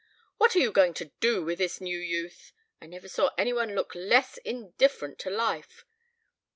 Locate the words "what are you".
0.37-0.71